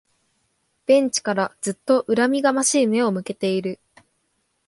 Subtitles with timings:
[0.87, 3.79] ベンチからずっと恨みがましい目を向けている